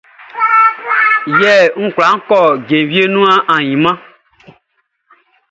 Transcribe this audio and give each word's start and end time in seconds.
Ye 1.39 1.53
kwla 1.93 2.09
kɔ 2.27 2.39
jenvie 2.67 3.03
nuan 3.13 3.39
ainman? 3.55 3.97